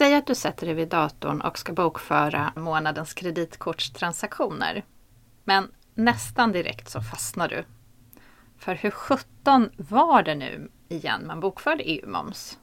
Säg 0.00 0.14
att 0.14 0.26
du 0.26 0.34
sätter 0.34 0.66
dig 0.66 0.74
vid 0.74 0.88
datorn 0.88 1.40
och 1.40 1.58
ska 1.58 1.72
bokföra 1.72 2.52
månadens 2.56 3.14
kreditkortstransaktioner. 3.14 4.84
Men 5.44 5.72
nästan 5.94 6.52
direkt 6.52 6.90
så 6.90 7.00
fastnar 7.00 7.48
du. 7.48 7.64
För 8.58 8.74
hur 8.74 8.90
sjutton 8.90 9.70
var 9.76 10.22
det 10.22 10.34
nu 10.34 10.70
igen 10.88 11.26
man 11.26 11.40
bokförde 11.40 11.82
EU-moms? 11.82 12.58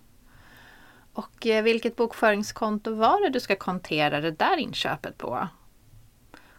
Och 1.13 1.47
eh, 1.47 1.63
vilket 1.63 1.95
bokföringskonto 1.95 2.95
var 2.95 3.23
det 3.23 3.29
du 3.29 3.39
ska 3.39 3.55
kontera 3.55 4.21
det 4.21 4.31
där 4.31 4.57
inköpet 4.57 5.17
på? 5.17 5.47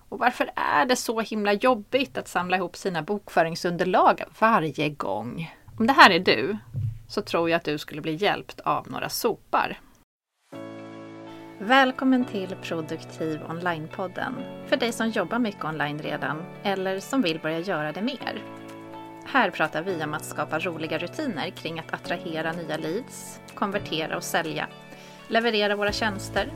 Och 0.09 0.19
varför 0.19 0.51
är 0.55 0.87
det 0.87 0.97
så 0.97 1.21
himla 1.21 1.53
jobbigt 1.53 2.19
att 2.19 2.29
samla 2.29 2.57
ihop 2.57 2.77
sina 2.77 3.03
bokföringsunderlag 3.03 4.23
varje 4.41 4.89
gång? 4.89 5.55
Om 5.79 5.87
det 5.87 5.93
här 5.93 6.11
är 6.11 6.21
du, 6.21 6.57
så 7.09 7.23
tror 7.23 7.51
jag 7.51 7.57
att 7.57 7.65
du 7.65 7.79
skulle 7.79 8.01
bli 8.01 8.15
hjälpt 8.15 8.61
av 8.61 8.91
några 8.91 9.09
sopar. 9.09 9.79
Välkommen 11.61 12.25
till 12.25 12.57
Produktiv 12.63 13.41
Online-podden 13.49 14.35
för 14.67 14.77
dig 14.77 14.93
som 14.93 15.09
jobbar 15.09 15.39
mycket 15.39 15.65
online 15.65 15.99
redan 15.99 16.43
eller 16.63 17.01
som 17.01 17.23
vill 17.23 17.41
börja 17.41 17.59
göra 17.59 17.93
det 17.93 18.03
mer. 18.03 18.43
Här 19.27 19.51
pratar 19.51 19.83
vi 19.83 20.05
om 20.05 20.15
att 20.15 20.25
skapa 20.25 20.59
roliga 20.59 20.99
rutiner 20.99 21.51
kring 21.51 21.79
att 21.79 21.95
attrahera 21.95 22.53
nya 22.53 22.77
leads, 22.77 23.41
konvertera 23.55 24.17
och 24.17 24.23
sälja, 24.23 24.69
leverera 25.29 25.77
våra 25.77 25.93
tjänster, 25.93 26.53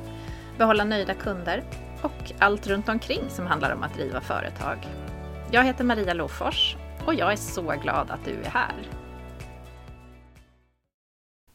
behålla 0.58 0.84
nöjda 0.84 1.14
kunder 1.14 1.64
och 2.02 2.32
allt 2.38 2.66
runt 2.66 2.88
omkring 2.88 3.22
som 3.28 3.46
handlar 3.46 3.74
om 3.74 3.82
att 3.82 3.94
driva 3.94 4.20
företag. 4.20 4.86
Jag 5.50 5.64
heter 5.64 5.84
Maria 5.84 6.14
Lofors 6.14 6.76
och 7.06 7.14
jag 7.14 7.32
är 7.32 7.36
så 7.36 7.62
glad 7.62 8.10
att 8.10 8.24
du 8.24 8.34
är 8.44 8.50
här. 8.50 9.01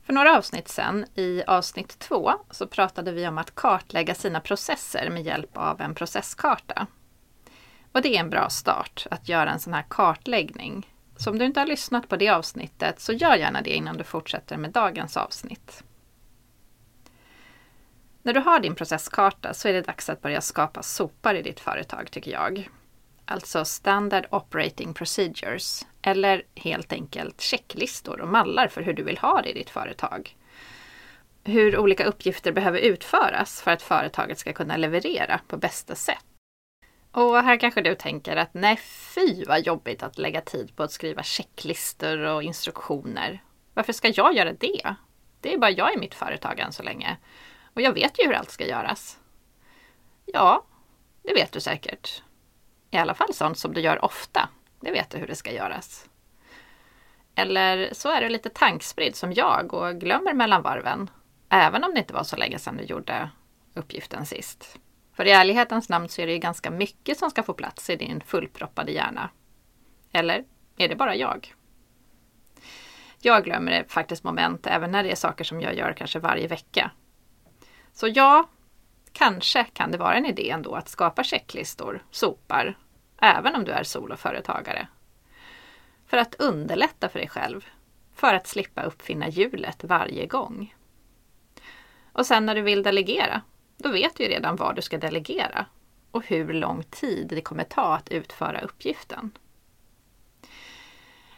För 0.07 0.13
några 0.13 0.37
avsnitt 0.37 0.67
sen, 0.67 1.05
i 1.15 1.43
avsnitt 1.47 1.99
två, 1.99 2.33
så 2.51 2.67
pratade 2.67 3.11
vi 3.11 3.27
om 3.27 3.37
att 3.37 3.55
kartlägga 3.55 4.15
sina 4.15 4.39
processer 4.39 5.09
med 5.09 5.23
hjälp 5.23 5.57
av 5.57 5.81
en 5.81 5.95
processkarta. 5.95 6.87
Och 7.91 8.01
det 8.01 8.15
är 8.15 8.19
en 8.19 8.29
bra 8.29 8.49
start, 8.49 9.07
att 9.11 9.29
göra 9.29 9.51
en 9.51 9.59
sån 9.59 9.73
här 9.73 9.85
kartläggning. 9.89 10.93
Så 11.17 11.31
om 11.31 11.39
du 11.39 11.45
inte 11.45 11.59
har 11.59 11.67
lyssnat 11.67 12.09
på 12.09 12.15
det 12.15 12.29
avsnittet, 12.29 12.99
så 12.99 13.13
gör 13.13 13.35
gärna 13.35 13.61
det 13.61 13.75
innan 13.75 13.97
du 13.97 14.03
fortsätter 14.03 14.57
med 14.57 14.71
dagens 14.71 15.17
avsnitt. 15.17 15.83
När 18.21 18.33
du 18.33 18.39
har 18.39 18.59
din 18.59 18.75
processkarta 18.75 19.53
så 19.53 19.67
är 19.67 19.73
det 19.73 19.81
dags 19.81 20.09
att 20.09 20.21
börja 20.21 20.41
skapa 20.41 20.83
sopar 20.83 21.35
i 21.35 21.41
ditt 21.41 21.59
företag, 21.59 22.11
tycker 22.11 22.31
jag. 22.31 22.69
Alltså 23.29 23.65
Standard 23.65 24.27
Operating 24.31 24.93
Procedures, 24.93 25.87
eller 26.01 26.43
helt 26.55 26.93
enkelt 26.93 27.41
checklistor 27.41 28.21
och 28.21 28.27
mallar 28.27 28.67
för 28.67 28.81
hur 28.81 28.93
du 28.93 29.03
vill 29.03 29.17
ha 29.17 29.41
det 29.41 29.49
i 29.49 29.53
ditt 29.53 29.69
företag. 29.69 30.35
Hur 31.43 31.77
olika 31.77 32.05
uppgifter 32.05 32.51
behöver 32.51 32.79
utföras 32.79 33.61
för 33.61 33.71
att 33.71 33.81
företaget 33.81 34.39
ska 34.39 34.53
kunna 34.53 34.77
leverera 34.77 35.39
på 35.47 35.57
bästa 35.57 35.95
sätt. 35.95 36.25
Och 37.11 37.43
här 37.43 37.57
kanske 37.57 37.81
du 37.81 37.95
tänker 37.95 38.35
att 38.35 38.53
nej 38.53 38.77
fy 39.15 39.43
vad 39.45 39.65
jobbigt 39.65 40.03
att 40.03 40.17
lägga 40.17 40.41
tid 40.41 40.75
på 40.75 40.83
att 40.83 40.91
skriva 40.91 41.23
checklistor 41.23 42.19
och 42.19 42.43
instruktioner. 42.43 43.43
Varför 43.73 43.93
ska 43.93 44.07
jag 44.07 44.35
göra 44.35 44.53
det? 44.53 44.95
Det 45.41 45.53
är 45.53 45.57
bara 45.57 45.71
jag 45.71 45.93
i 45.93 45.97
mitt 45.97 46.15
företag 46.15 46.59
än 46.59 46.73
så 46.73 46.83
länge. 46.83 47.17
Och 47.73 47.81
jag 47.81 47.93
vet 47.93 48.19
ju 48.19 48.25
hur 48.25 48.33
allt 48.33 48.51
ska 48.51 48.67
göras. 48.67 49.17
Ja, 50.25 50.63
det 51.23 51.33
vet 51.33 51.51
du 51.51 51.59
säkert. 51.59 52.23
I 52.91 52.97
alla 52.97 53.13
fall 53.13 53.33
sånt 53.33 53.57
som 53.57 53.73
du 53.73 53.81
gör 53.81 54.05
ofta. 54.05 54.49
Det 54.79 54.91
vet 54.91 55.09
du 55.09 55.17
hur 55.17 55.27
det 55.27 55.35
ska 55.35 55.51
göras. 55.51 56.09
Eller 57.35 57.89
så 57.93 58.09
är 58.09 58.21
du 58.21 58.29
lite 58.29 58.49
tankspridd 58.49 59.15
som 59.15 59.33
jag 59.33 59.73
och 59.73 59.95
glömmer 59.95 60.33
mellan 60.33 60.61
varven. 60.61 61.09
Även 61.49 61.83
om 61.83 61.93
det 61.93 61.99
inte 61.99 62.13
var 62.13 62.23
så 62.23 62.35
länge 62.35 62.59
sedan 62.59 62.77
du 62.77 62.83
gjorde 62.83 63.29
uppgiften 63.73 64.25
sist. 64.25 64.79
För 65.13 65.25
i 65.25 65.31
ärlighetens 65.31 65.89
namn 65.89 66.09
så 66.09 66.21
är 66.21 66.27
det 66.27 66.33
ju 66.33 66.39
ganska 66.39 66.71
mycket 66.71 67.17
som 67.17 67.29
ska 67.29 67.43
få 67.43 67.53
plats 67.53 67.89
i 67.89 67.95
din 67.95 68.21
fullproppade 68.21 68.91
hjärna. 68.91 69.29
Eller 70.11 70.43
är 70.77 70.87
det 70.87 70.95
bara 70.95 71.15
jag? 71.15 71.53
Jag 73.21 73.43
glömmer 73.43 73.85
faktiskt 73.87 74.23
moment 74.23 74.67
även 74.67 74.91
när 74.91 75.03
det 75.03 75.11
är 75.11 75.15
saker 75.15 75.43
som 75.43 75.61
jag 75.61 75.75
gör 75.75 75.93
kanske 75.93 76.19
varje 76.19 76.47
vecka. 76.47 76.91
Så 77.93 78.07
ja, 78.07 78.49
kanske 79.17 79.63
kan 79.63 79.91
det 79.91 79.97
vara 79.97 80.15
en 80.15 80.25
idé 80.25 80.49
ändå 80.49 80.75
att 80.75 80.89
skapa 80.89 81.23
checklistor, 81.23 82.03
sopar, 82.11 82.77
även 83.21 83.55
om 83.55 83.65
du 83.65 83.71
är 83.71 83.83
soloföretagare. 83.83 84.87
För 86.07 86.17
att 86.17 86.35
underlätta 86.35 87.09
för 87.09 87.19
dig 87.19 87.29
själv, 87.29 87.65
för 88.15 88.33
att 88.33 88.47
slippa 88.47 88.83
uppfinna 88.83 89.29
hjulet 89.29 89.83
varje 89.83 90.25
gång. 90.25 90.75
Och 92.11 92.25
sen 92.25 92.45
när 92.45 92.55
du 92.55 92.61
vill 92.61 92.83
delegera, 92.83 93.41
då 93.77 93.91
vet 93.91 94.15
du 94.15 94.23
ju 94.23 94.29
redan 94.29 94.55
vad 94.55 94.75
du 94.75 94.81
ska 94.81 94.97
delegera 94.97 95.65
och 96.11 96.25
hur 96.25 96.53
lång 96.53 96.83
tid 96.83 97.27
det 97.27 97.41
kommer 97.41 97.63
ta 97.63 97.95
att 97.95 98.09
utföra 98.09 98.61
uppgiften. 98.61 99.31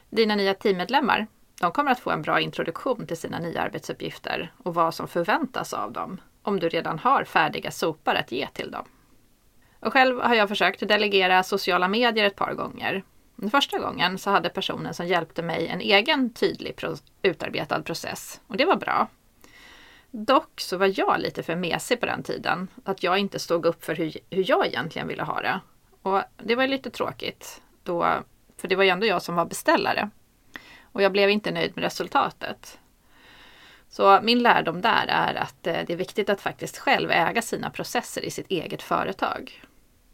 Dina 0.09 0.35
nya 0.35 0.53
teammedlemmar, 0.53 1.27
de 1.61 1.71
kommer 1.71 1.91
att 1.91 1.99
få 1.99 2.11
en 2.11 2.21
bra 2.21 2.39
introduktion 2.39 3.07
till 3.07 3.17
sina 3.17 3.39
nya 3.39 3.61
arbetsuppgifter 3.61 4.53
och 4.57 4.73
vad 4.73 4.95
som 4.95 5.07
förväntas 5.07 5.73
av 5.73 5.91
dem 5.91 6.21
om 6.41 6.59
du 6.59 6.69
redan 6.69 6.99
har 6.99 7.23
färdiga 7.23 7.71
sopar 7.71 8.15
att 8.15 8.31
ge 8.31 8.47
till 8.47 8.71
dem. 8.71 8.85
Och 9.79 9.93
själv 9.93 10.19
har 10.19 10.35
jag 10.35 10.49
försökt 10.49 10.87
delegera 10.87 11.43
sociala 11.43 11.87
medier 11.87 12.25
ett 12.25 12.35
par 12.35 12.53
gånger. 12.53 13.03
Den 13.35 13.49
första 13.49 13.79
gången 13.79 14.17
så 14.17 14.29
hade 14.29 14.49
personen 14.49 14.93
som 14.93 15.07
hjälpte 15.07 15.41
mig 15.41 15.67
en 15.67 15.81
egen 15.81 16.33
tydlig 16.33 16.75
pro 16.75 16.95
utarbetad 17.21 17.81
process 17.81 18.41
och 18.47 18.57
det 18.57 18.65
var 18.65 18.75
bra. 18.75 19.07
Dock 20.11 20.61
så 20.61 20.77
var 20.77 20.99
jag 20.99 21.19
lite 21.19 21.43
för 21.43 21.55
mesig 21.55 21.99
på 21.99 22.05
den 22.05 22.23
tiden, 22.23 22.67
att 22.83 23.03
jag 23.03 23.17
inte 23.17 23.39
stod 23.39 23.65
upp 23.65 23.85
för 23.85 23.95
hur, 23.95 24.13
hur 24.29 24.49
jag 24.49 24.67
egentligen 24.67 25.07
ville 25.07 25.23
ha 25.23 25.41
det. 25.41 25.59
Och 26.01 26.21
det 26.37 26.55
var 26.55 26.67
lite 26.67 26.89
tråkigt, 26.89 27.61
då, 27.83 28.23
för 28.57 28.67
det 28.67 28.75
var 28.75 28.83
ju 28.83 28.89
ändå 28.89 29.05
jag 29.05 29.21
som 29.21 29.35
var 29.35 29.45
beställare. 29.45 30.09
Och 30.91 31.01
jag 31.01 31.11
blev 31.11 31.29
inte 31.29 31.51
nöjd 31.51 31.71
med 31.75 31.83
resultatet. 31.83 32.79
Så 33.89 34.19
min 34.21 34.39
lärdom 34.39 34.81
där 34.81 35.05
är 35.07 35.35
att 35.35 35.67
eh, 35.67 35.79
det 35.87 35.93
är 35.93 35.97
viktigt 35.97 36.29
att 36.29 36.41
faktiskt 36.41 36.77
själv 36.77 37.11
äga 37.11 37.41
sina 37.41 37.69
processer 37.69 38.25
i 38.25 38.31
sitt 38.31 38.47
eget 38.47 38.81
företag. 38.81 39.63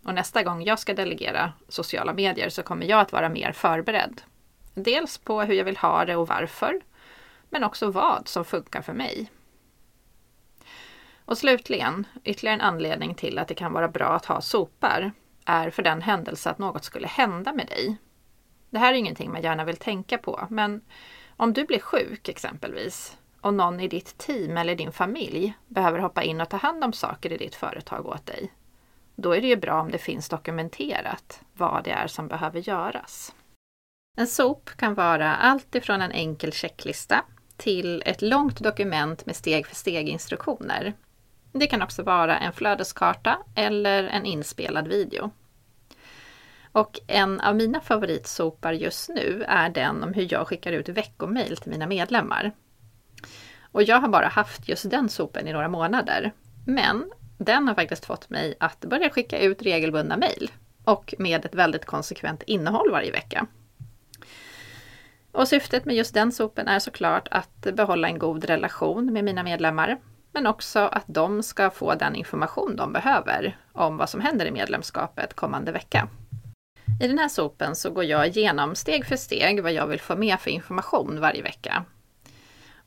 Och 0.06 0.14
nästa 0.14 0.44
gång 0.44 0.64
jag 0.64 0.80
ska 0.80 0.94
delegera 0.94 1.54
sociala 1.68 2.14
medier 2.14 2.50
så 2.50 2.64
kommer 2.64 2.86
jag 2.86 3.00
att 3.00 3.12
vara 3.12 3.30
mer 3.30 3.52
förberedd. 3.52 4.22
Dels 4.74 5.18
på 5.18 5.42
hur 5.42 5.54
jag 5.54 5.66
vill 5.66 5.78
ha 5.78 6.06
det 6.06 6.16
och 6.16 6.28
varför, 6.28 6.82
men 7.50 7.64
också 7.64 7.92
vad 7.92 8.28
som 8.28 8.46
funkar 8.46 8.82
för 8.82 8.94
mig. 8.94 9.32
Och 11.26 11.38
slutligen, 11.38 12.08
ytterligare 12.24 12.56
en 12.56 12.62
anledning 12.62 13.16
till 13.16 13.40
att 13.40 13.48
det 13.48 13.56
kan 13.56 13.74
vara 13.74 13.88
bra 13.88 14.08
att 14.08 14.26
ha 14.26 14.42
sopar 14.42 15.12
är 15.46 15.70
för 15.70 15.84
den 15.84 16.02
händelse 16.02 16.50
att 16.50 16.60
något 16.60 16.84
skulle 16.84 17.08
hända 17.08 17.54
med 17.54 17.68
dig. 17.68 17.98
Det 18.70 18.80
här 18.80 18.94
är 18.94 18.98
ingenting 18.98 19.32
man 19.32 19.42
gärna 19.42 19.64
vill 19.64 19.78
tänka 19.78 20.18
på, 20.18 20.48
men 20.50 20.82
om 21.38 21.54
du 21.54 21.66
blir 21.66 21.80
sjuk 21.80 22.30
exempelvis 22.30 23.18
och 23.46 23.54
någon 23.54 23.80
i 23.80 23.88
ditt 23.88 24.18
team 24.18 24.58
eller 24.58 24.76
din 24.76 24.92
familj 24.92 25.54
behöver 25.68 26.00
hoppa 26.00 26.24
in 26.24 26.42
och 26.42 26.50
ta 26.50 26.58
hand 26.58 26.84
om 26.84 26.94
saker 26.94 27.34
i 27.34 27.38
ditt 27.38 27.56
företag 27.56 28.06
åt 28.06 28.26
dig, 28.26 28.54
då 29.16 29.36
är 29.36 29.42
det 29.42 29.48
ju 29.48 29.56
bra 29.56 29.82
om 29.82 29.92
det 29.92 29.98
finns 29.98 30.30
dokumenterat 30.30 31.42
vad 31.54 31.84
det 31.84 31.92
är 31.92 32.08
som 32.08 32.28
behöver 32.28 32.60
göras. 32.60 33.36
En 34.18 34.28
SOP 34.28 34.70
kan 34.70 34.94
vara 34.94 35.36
allt 35.36 35.76
ifrån 35.76 36.02
en 36.02 36.12
enkel 36.12 36.52
checklista 36.52 37.26
till 37.58 38.04
ett 38.06 38.22
långt 38.22 38.60
dokument 38.60 39.26
med 39.26 39.36
steg 39.36 39.68
för 39.68 39.76
steg 39.76 40.10
instruktioner. 40.10 40.94
Det 41.52 41.68
kan 41.68 41.82
också 41.82 42.04
vara 42.04 42.38
en 42.38 42.54
flödeskarta 42.54 43.38
eller 43.56 44.04
en 44.04 44.26
inspelad 44.26 44.88
video. 44.88 45.32
Och 46.72 47.00
en 47.08 47.42
av 47.42 47.56
mina 47.56 47.82
favoritsopar 47.82 48.74
just 48.74 49.10
nu 49.10 49.44
är 49.48 49.70
den 49.70 50.04
om 50.04 50.14
hur 50.14 50.28
jag 50.34 50.48
skickar 50.48 50.72
ut 50.72 50.90
veckomail 50.90 51.58
till 51.58 51.72
mina 51.72 51.88
medlemmar. 51.88 52.52
Och 53.76 53.84
jag 53.84 54.02
har 54.02 54.08
bara 54.08 54.28
haft 54.28 54.70
just 54.70 54.90
den 54.90 55.10
sopen 55.10 55.48
i 55.48 55.54
några 55.54 55.68
månader. 55.68 56.34
Men 56.66 57.12
den 57.38 57.68
har 57.68 57.76
faktiskt 57.76 58.06
fått 58.06 58.30
mig 58.30 58.56
att 58.60 58.80
börja 58.80 59.10
skicka 59.10 59.40
ut 59.40 59.62
regelbundna 59.62 60.18
mejl 60.18 60.52
och 60.84 61.14
med 61.20 61.46
ett 61.46 61.56
väldigt 61.56 61.86
konsekvent 61.86 62.44
innehåll 62.44 62.92
varje 62.92 63.12
vecka. 63.12 63.48
Och 65.32 65.48
syftet 65.48 65.86
med 65.86 65.96
just 65.96 66.14
den 66.14 66.32
sopen 66.32 66.68
är 66.68 66.80
såklart 66.80 67.28
att 67.32 67.62
behålla 67.74 68.08
en 68.08 68.20
god 68.20 68.46
relation 68.46 69.14
med 69.14 69.24
mina 69.24 69.44
medlemmar, 69.44 69.98
men 70.32 70.48
också 70.48 70.80
att 70.80 71.06
de 71.08 71.44
ska 71.44 71.70
få 71.70 71.96
den 71.96 72.16
information 72.16 72.76
de 72.76 72.94
behöver 72.94 73.58
om 73.74 73.98
vad 73.98 74.10
som 74.10 74.22
händer 74.22 74.46
i 74.46 74.52
medlemskapet 74.52 75.34
kommande 75.34 75.72
vecka. 75.72 76.08
I 77.02 77.08
den 77.08 77.20
här 77.20 77.30
sopen 77.30 77.76
så 77.76 77.90
går 77.90 78.04
jag 78.04 78.28
igenom 78.28 78.76
steg 78.76 79.06
för 79.06 79.16
steg 79.16 79.64
vad 79.64 79.74
jag 79.74 79.88
vill 79.88 80.02
få 80.02 80.16
med 80.16 80.40
för 80.40 80.50
information 80.50 81.20
varje 81.20 81.42
vecka. 81.42 81.86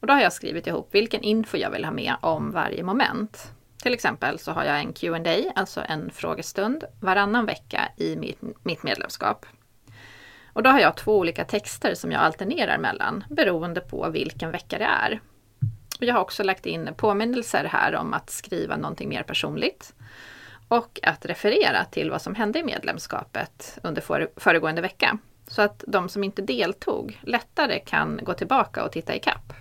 Och 0.00 0.06
då 0.06 0.12
har 0.12 0.21
jag 0.21 0.33
skrivit 0.33 0.67
ihop 0.67 0.89
vilken 0.95 1.23
info 1.23 1.56
jag 1.56 1.71
vill 1.71 1.85
ha 1.85 1.93
med 1.93 2.15
om 2.21 2.50
varje 2.50 2.83
moment. 2.83 3.53
Till 3.83 3.95
exempel 3.95 4.39
så 4.39 4.53
har 4.53 4.65
jag 4.65 4.81
en 4.81 4.93
Q&A, 4.93 5.53
alltså 5.55 5.83
en 5.89 6.11
frågestund, 6.11 6.85
varannan 7.00 7.47
vecka 7.47 7.89
i 7.97 8.17
mitt, 8.65 8.83
medlemskap. 8.83 9.47
Och 10.53 10.62
då 10.62 10.71
har 10.71 10.81
jag 10.81 10.97
två 10.97 11.19
olika 11.19 11.45
texter 11.45 11.95
som 11.95 12.12
jag 12.12 12.23
alternerar 12.23 12.79
mellan 12.79 13.25
beroende 13.31 13.81
på 13.81 14.11
vilken 14.11 14.50
vecka 14.50 14.79
det 14.79 14.85
är. 14.85 15.21
Och 15.99 16.05
jag 16.05 16.15
har 16.15 16.21
också 16.21 16.43
lagt 16.43 16.67
in 16.67 16.91
påminnelser 16.97 17.65
här 17.65 17.95
om 17.95 18.15
att 18.15 18.31
skriva 18.31 18.77
någonting 18.77 19.09
mer 19.09 19.23
personligt 19.23 19.95
och 20.69 21.00
att 21.03 21.27
referera 21.27 21.85
till 21.85 22.11
vad 22.11 22.23
som 22.23 22.35
hände 22.35 22.59
i 22.59 22.62
medlemskapet 22.62 23.79
under 23.83 24.03
föregående 24.41 24.83
vecka. 24.83 25.19
Så 25.47 25.62
att 25.62 25.85
de 25.87 26.09
som 26.09 26.25
inte 26.25 26.43
deltog 26.43 27.21
lättare 27.23 27.79
kan 27.79 28.21
gå 28.23 28.35
tillbaka 28.35 28.85
och 28.85 28.93
titta 28.93 29.15
i 29.15 29.19
kapp. 29.19 29.53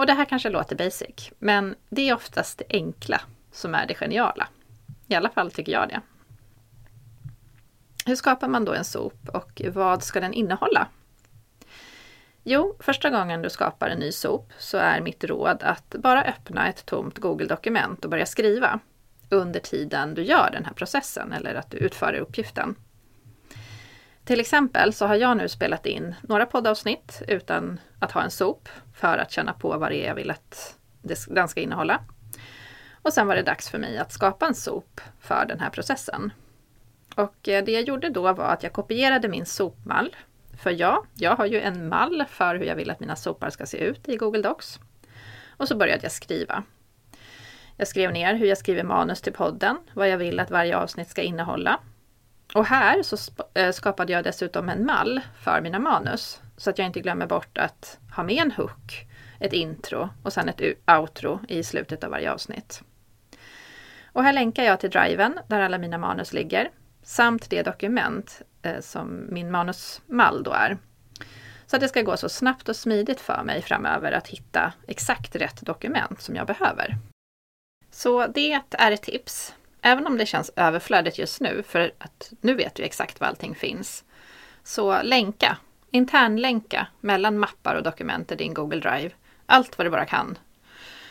Och 0.00 0.06
det 0.06 0.12
här 0.12 0.24
kanske 0.24 0.50
låter 0.50 0.76
basic, 0.76 1.32
men 1.38 1.74
det 1.88 2.08
är 2.08 2.14
oftast 2.14 2.58
det 2.58 2.64
enkla 2.70 3.20
som 3.52 3.74
är 3.74 3.86
det 3.86 3.94
geniala. 3.94 4.48
I 5.08 5.14
alla 5.14 5.28
fall 5.28 5.50
tycker 5.50 5.72
jag 5.72 5.88
det. 5.88 6.00
Hur 8.06 8.16
skapar 8.16 8.48
man 8.48 8.64
då 8.64 8.72
en 8.72 8.84
SOP 8.84 9.28
och 9.28 9.62
vad 9.72 10.02
ska 10.02 10.20
den 10.20 10.32
innehålla? 10.32 10.88
Jo, 12.42 12.76
första 12.78 13.10
gången 13.10 13.42
du 13.42 13.50
skapar 13.50 13.88
en 13.88 13.98
ny 13.98 14.12
SOP 14.12 14.52
så 14.58 14.78
är 14.78 15.00
mitt 15.00 15.24
råd 15.24 15.62
att 15.62 15.94
bara 15.98 16.24
öppna 16.24 16.68
ett 16.68 16.86
tomt 16.86 17.18
Google-dokument 17.18 18.04
och 18.04 18.10
börja 18.10 18.26
skriva 18.26 18.80
under 19.28 19.60
tiden 19.60 20.14
du 20.14 20.22
gör 20.22 20.50
den 20.52 20.64
här 20.64 20.72
processen 20.72 21.32
eller 21.32 21.54
att 21.54 21.70
du 21.70 21.76
utför 21.76 22.14
uppgiften. 22.14 22.74
Till 24.24 24.40
exempel 24.40 24.92
så 24.92 25.06
har 25.06 25.14
jag 25.14 25.36
nu 25.36 25.48
spelat 25.48 25.86
in 25.86 26.14
några 26.22 26.46
poddavsnitt 26.46 27.22
utan 27.28 27.80
att 27.98 28.12
ha 28.12 28.22
en 28.22 28.30
SOP 28.30 28.68
för 28.94 29.18
att 29.18 29.30
känna 29.30 29.52
på 29.52 29.78
vad 29.78 29.90
det 29.90 30.04
är 30.04 30.08
jag 30.08 30.14
vill 30.14 30.30
att 30.30 30.76
den 31.28 31.48
ska 31.48 31.60
innehålla. 31.60 32.00
Och 33.02 33.12
sen 33.12 33.26
var 33.26 33.36
det 33.36 33.42
dags 33.42 33.70
för 33.70 33.78
mig 33.78 33.98
att 33.98 34.12
skapa 34.12 34.46
en 34.46 34.54
SOP 34.54 35.00
för 35.20 35.46
den 35.46 35.60
här 35.60 35.70
processen. 35.70 36.32
Och 37.14 37.48
eh, 37.48 37.64
det 37.64 37.72
jag 37.72 37.82
gjorde 37.82 38.08
då 38.08 38.32
var 38.32 38.44
att 38.44 38.62
jag 38.62 38.72
kopierade 38.72 39.28
min 39.28 39.46
sopmall. 39.46 40.16
För 40.62 40.70
ja, 40.70 41.04
jag 41.14 41.36
har 41.36 41.46
ju 41.46 41.60
en 41.60 41.88
mall 41.88 42.24
för 42.28 42.54
hur 42.54 42.64
jag 42.64 42.76
vill 42.76 42.90
att 42.90 43.00
mina 43.00 43.16
sopar 43.16 43.50
ska 43.50 43.66
se 43.66 43.78
ut 43.78 44.08
i 44.08 44.16
Google 44.16 44.42
Docs. 44.42 44.80
Och 45.56 45.68
så 45.68 45.76
började 45.76 46.02
jag 46.02 46.12
skriva. 46.12 46.62
Jag 47.76 47.88
skrev 47.88 48.12
ner 48.12 48.34
hur 48.34 48.46
jag 48.46 48.58
skriver 48.58 48.82
manus 48.82 49.20
till 49.20 49.32
podden, 49.32 49.76
vad 49.92 50.08
jag 50.08 50.18
vill 50.18 50.40
att 50.40 50.50
varje 50.50 50.76
avsnitt 50.76 51.08
ska 51.08 51.22
innehålla. 51.22 51.80
Och 52.54 52.66
här 52.66 53.02
så 53.02 53.16
eh, 53.54 53.72
skapade 53.72 54.12
jag 54.12 54.24
dessutom 54.24 54.68
en 54.68 54.86
mall 54.86 55.20
för 55.42 55.60
mina 55.60 55.78
manus 55.78 56.40
så 56.56 56.70
att 56.70 56.78
jag 56.78 56.86
inte 56.86 57.00
glömmer 57.00 57.26
bort 57.26 57.58
att 57.58 57.98
ha 58.16 58.22
med 58.22 58.42
en 58.42 58.52
hook, 58.52 59.06
ett 59.40 59.52
intro 59.52 60.08
och 60.22 60.32
sen 60.32 60.48
ett 60.48 60.60
outro 60.98 61.40
i 61.48 61.62
slutet 61.62 62.04
av 62.04 62.10
varje 62.10 62.32
avsnitt. 62.32 62.82
Och 64.12 64.24
här 64.24 64.32
länkar 64.32 64.64
jag 64.64 64.80
till 64.80 64.90
driven 64.90 65.38
där 65.48 65.60
alla 65.60 65.78
mina 65.78 65.98
manus 65.98 66.32
ligger 66.32 66.70
samt 67.02 67.50
det 67.50 67.62
dokument 67.62 68.42
eh, 68.62 68.80
som 68.80 69.26
min 69.28 69.50
manusmall 69.50 70.42
då 70.42 70.52
är. 70.52 70.78
Så 71.66 71.76
att 71.76 71.82
det 71.82 71.88
ska 71.88 72.02
gå 72.02 72.16
så 72.16 72.28
snabbt 72.28 72.68
och 72.68 72.76
smidigt 72.76 73.20
för 73.20 73.42
mig 73.44 73.62
framöver 73.62 74.12
att 74.12 74.28
hitta 74.28 74.72
exakt 74.86 75.36
rätt 75.36 75.60
dokument 75.60 76.20
som 76.20 76.36
jag 76.36 76.46
behöver. 76.46 76.96
Så 77.90 78.26
det 78.26 78.60
är 78.70 78.92
ett 78.92 79.02
tips. 79.02 79.54
Även 79.82 80.06
om 80.06 80.18
det 80.18 80.26
känns 80.26 80.50
överflödigt 80.56 81.18
just 81.18 81.40
nu, 81.40 81.62
för 81.62 81.92
att 81.98 82.32
nu 82.40 82.54
vet 82.54 82.74
du 82.74 82.82
exakt 82.82 83.20
var 83.20 83.28
allting 83.28 83.54
finns. 83.54 84.04
Så 84.62 85.02
länka, 85.02 85.56
internlänka 85.90 86.86
mellan 87.00 87.38
mappar 87.38 87.74
och 87.74 87.82
dokument 87.82 88.32
i 88.32 88.36
din 88.36 88.54
Google 88.54 88.80
Drive. 88.80 89.10
Allt 89.46 89.78
vad 89.78 89.86
du 89.86 89.90
bara 89.90 90.06
kan. 90.06 90.38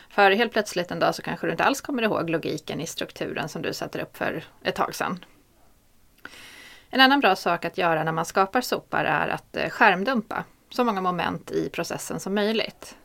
För 0.10 0.32
helt 0.32 0.54
plötsligt 0.54 0.92
en 0.92 1.00
dag 1.00 1.16
så 1.16 1.22
kanske 1.22 1.48
du 1.48 1.52
inte 1.52 1.64
alls 1.64 1.82
kommer 1.82 2.04
ihåg 2.04 2.30
logiken 2.30 2.82
i 2.82 2.88
strukturen 2.88 3.50
som 3.50 3.62
du 3.62 3.74
satte 3.74 4.02
upp 4.02 4.18
för 4.18 4.44
ett 4.64 4.76
tag 4.76 4.96
sedan. 4.96 5.26
En 6.90 7.02
annan 7.02 7.20
bra 7.20 7.36
sak 7.36 7.66
att 7.66 7.78
göra 7.78 8.04
när 8.04 8.12
man 8.12 8.26
skapar 8.26 8.62
sopar 8.62 9.06
är 9.06 9.28
att 9.28 9.56
eh, 9.56 9.70
skärmdumpa 9.70 10.44
så 10.70 10.84
många 10.84 11.02
moment 11.02 11.52
i 11.52 11.70
processen 11.70 12.20
som 12.20 12.36
möjligt. 12.36 12.96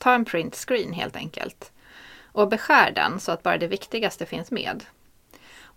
Ta 0.00 0.14
en 0.14 0.24
print 0.24 0.56
screen 0.56 0.92
helt 0.92 1.16
enkelt 1.16 1.72
och 2.32 2.48
beskär 2.48 2.90
den 2.90 3.20
så 3.20 3.32
att 3.32 3.42
bara 3.42 3.58
det 3.58 3.66
viktigaste 3.66 4.26
finns 4.26 4.50
med. 4.50 4.84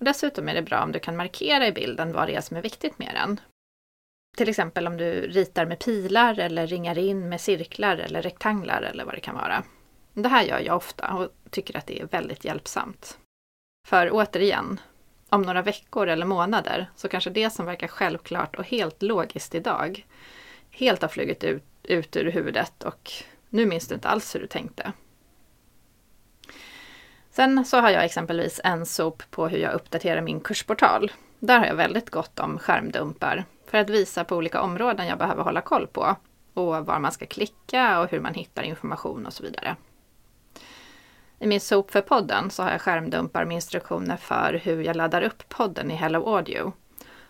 Och 0.01 0.05
dessutom 0.05 0.49
är 0.49 0.53
det 0.53 0.61
bra 0.61 0.83
om 0.83 0.91
du 0.91 0.99
kan 0.99 1.15
markera 1.15 1.67
i 1.67 1.71
bilden 1.71 2.13
vad 2.13 2.27
det 2.27 2.35
är 2.35 2.41
som 2.41 2.57
är 2.57 2.61
viktigt 2.61 2.99
med 2.99 3.11
den. 3.13 3.39
Till 4.37 4.49
exempel 4.49 4.87
om 4.87 4.97
du 4.97 5.11
ritar 5.11 5.65
med 5.65 5.79
pilar 5.79 6.39
eller 6.39 6.67
ringar 6.67 6.97
in 6.97 7.29
med 7.29 7.41
cirklar 7.41 7.97
eller 7.97 8.21
rektanglar 8.21 8.81
eller 8.81 9.05
vad 9.05 9.13
det 9.13 9.19
kan 9.19 9.35
vara. 9.35 9.63
Det 10.13 10.29
här 10.29 10.43
gör 10.43 10.59
jag 10.59 10.77
ofta 10.77 11.13
och 11.13 11.29
tycker 11.49 11.77
att 11.77 11.87
det 11.87 12.01
är 12.01 12.05
väldigt 12.05 12.45
hjälpsamt. 12.45 13.17
För 13.87 14.09
återigen, 14.11 14.79
om 15.29 15.41
några 15.41 15.61
veckor 15.61 16.07
eller 16.07 16.25
månader 16.25 16.91
så 16.95 17.07
kanske 17.07 17.29
det 17.29 17.49
som 17.49 17.65
verkar 17.65 17.87
självklart 17.87 18.55
och 18.55 18.65
helt 18.65 19.01
logiskt 19.01 19.55
idag 19.55 20.05
helt 20.69 21.01
har 21.01 21.09
flugit 21.09 21.43
ut, 21.43 21.63
ut 21.83 22.15
ur 22.15 22.31
huvudet 22.31 22.83
och 22.83 23.11
nu 23.49 23.65
minns 23.65 23.87
du 23.87 23.95
inte 23.95 24.09
alls 24.09 24.35
hur 24.35 24.39
du 24.39 24.47
tänkte. 24.47 24.93
Sen 27.31 27.65
så 27.65 27.77
har 27.77 27.89
jag 27.89 28.05
exempelvis 28.05 28.61
en 28.63 28.85
SOP 28.85 29.23
på 29.31 29.47
hur 29.47 29.57
jag 29.57 29.73
uppdaterar 29.73 30.21
min 30.21 30.39
kursportal. 30.39 31.11
Där 31.39 31.59
har 31.59 31.65
jag 31.65 31.75
väldigt 31.75 32.09
gott 32.09 32.39
om 32.39 32.59
skärmdumpar 32.59 33.45
för 33.65 33.77
att 33.77 33.89
visa 33.89 34.23
på 34.23 34.35
olika 34.35 34.61
områden 34.61 35.07
jag 35.07 35.17
behöver 35.17 35.43
hålla 35.43 35.61
koll 35.61 35.87
på 35.87 36.15
och 36.53 36.85
var 36.85 36.99
man 36.99 37.11
ska 37.11 37.25
klicka 37.25 37.99
och 37.99 38.11
hur 38.11 38.19
man 38.19 38.33
hittar 38.33 38.63
information 38.63 39.25
och 39.25 39.33
så 39.33 39.43
vidare. 39.43 39.75
I 41.39 41.47
min 41.47 41.59
SOP 41.59 41.91
för 41.91 42.01
podden 42.01 42.49
så 42.49 42.63
har 42.63 42.71
jag 42.71 42.81
skärmdumpar 42.81 43.45
med 43.45 43.55
instruktioner 43.55 44.17
för 44.17 44.61
hur 44.63 44.83
jag 44.83 44.95
laddar 44.95 45.21
upp 45.21 45.49
podden 45.49 45.91
i 45.91 45.95
Hello 45.95 46.35
Audio 46.35 46.73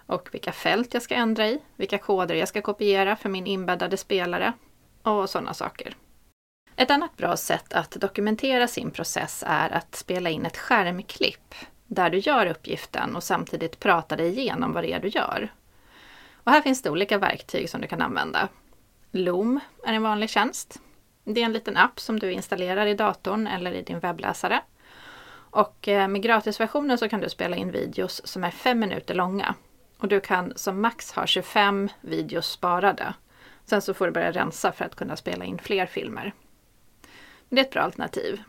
och 0.06 0.30
vilka 0.31 0.51
fält 0.51 0.94
jag 0.94 1.04
ska 1.04 1.15
ändra 1.15 1.47
i, 1.47 1.59
vilka 1.75 1.97
koder 1.97 2.36
jag 2.36 2.47
ska 2.47 2.62
kopiera 2.62 3.15
för 3.15 3.30
min 3.30 3.47
inbäddade 3.47 3.97
spelare 3.97 4.54
och 5.04 5.30
sådana 5.30 5.54
saker. 5.54 5.95
Ett 6.75 6.91
annat 6.91 7.18
bra 7.18 7.38
sätt 7.38 7.73
att 7.73 7.91
dokumentera 7.91 8.68
sin 8.68 8.91
process 8.91 9.44
är 9.47 9.69
att 9.69 9.95
spela 9.95 10.29
in 10.29 10.45
ett 10.45 10.57
skärmklipp 10.57 11.56
där 11.88 12.09
du 12.09 12.18
gör 12.18 12.45
uppgiften 12.45 13.15
och 13.15 13.23
samtidigt 13.23 13.79
pratar 13.79 14.18
dig 14.18 14.39
igenom 14.39 14.73
vad 14.73 14.83
det 14.83 14.94
är 14.94 15.00
du 15.00 15.07
gör. 15.07 15.53
Och 16.44 16.51
här 16.51 16.62
finns 16.62 16.81
det 16.81 16.89
olika 16.89 17.18
verktyg 17.18 17.69
som 17.69 17.81
du 17.81 17.88
kan 17.88 18.01
använda. 18.01 18.47
Loom 19.12 19.59
är 19.83 19.94
en 19.94 20.03
vanlig 20.03 20.29
tjänst. 20.29 20.81
Det 21.23 21.41
är 21.41 21.45
en 21.45 21.53
liten 21.53 21.77
app 21.77 22.00
som 22.00 22.19
du 22.19 22.31
installerar 22.31 22.85
i 22.85 22.94
datorn 22.94 23.47
eller 23.47 23.71
i 23.73 23.81
din 23.81 24.00
webbläsare. 24.00 24.62
Och 25.33 25.88
eh, 25.88 26.07
med 26.07 26.21
gratisversionen 26.21 26.97
så 26.97 27.09
kan 27.09 27.19
du 27.19 27.29
spela 27.29 27.56
in 27.56 27.71
videos 27.71 28.27
som 28.27 28.44
är 28.44 28.51
fem 28.51 28.79
minuter 28.79 29.15
långa. 29.15 29.56
Och 29.97 30.07
du 30.07 30.19
kan 30.19 30.53
som 30.56 30.81
max 30.81 31.12
ha 31.12 31.27
25 31.27 31.89
videos 32.01 32.51
sparade. 32.51 33.13
Sen 33.65 33.81
så 33.81 33.94
får 33.94 34.06
du 34.06 34.12
börja 34.12 34.31
rensa 34.31 34.71
för 34.71 34.85
att 34.85 34.95
kunna 34.95 35.15
spela 35.15 35.45
in 35.45 35.59
fler 35.59 35.85
filmer. 35.85 36.33
Det 37.53 37.62
är 37.62 37.65
ett 37.65 37.71
bra 37.71 37.81
alternativ. 37.81 38.44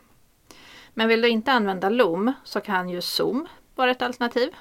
Men 0.93 1.07
vill 1.07 1.21
du 1.21 1.29
inte 1.29 1.51
använda 1.51 1.89
Loom 1.89 2.33
så 2.43 2.61
kan 2.61 2.89
ju 2.89 3.01
Zoom 3.01 3.47
vara 3.75 3.91
ett 3.91 4.01
alternativ. 4.01 4.55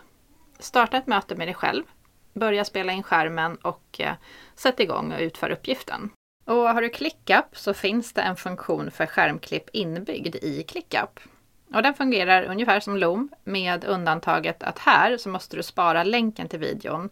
Starta 0.58 0.96
ett 0.96 1.06
möte 1.06 1.34
med 1.34 1.48
dig 1.48 1.54
själv, 1.54 1.84
börja 2.34 2.64
spela 2.64 2.92
in 2.92 3.02
skärmen 3.02 3.56
och 3.56 4.00
eh, 4.00 4.14
sätt 4.54 4.80
igång 4.80 5.12
och 5.12 5.20
utför 5.20 5.50
uppgiften. 5.50 6.10
Och 6.44 6.54
har 6.54 6.82
du 6.82 6.88
ClickUp 6.88 7.44
så 7.52 7.74
finns 7.74 8.12
det 8.12 8.22
en 8.22 8.36
funktion 8.36 8.90
för 8.90 9.06
skärmklipp 9.06 9.68
inbyggd 9.72 10.36
i 10.36 10.62
ClickUp. 10.62 11.20
Och 11.74 11.82
den 11.82 11.94
fungerar 11.94 12.42
ungefär 12.42 12.80
som 12.80 12.96
Loom 12.96 13.28
med 13.44 13.84
undantaget 13.84 14.62
att 14.62 14.78
här 14.78 15.16
så 15.16 15.28
måste 15.28 15.56
du 15.56 15.62
spara 15.62 16.04
länken 16.04 16.48
till 16.48 16.58
videon 16.58 17.10